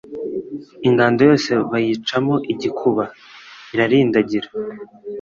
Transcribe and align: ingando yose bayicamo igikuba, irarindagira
ingando 0.87 1.19
yose 1.29 1.49
bayicamo 1.71 2.35
igikuba, 2.53 3.03
irarindagira 3.73 4.47